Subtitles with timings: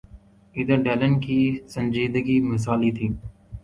[0.55, 1.39] ادھر ڈیلن کی
[1.73, 3.07] سنجیدگی مثالی تھی۔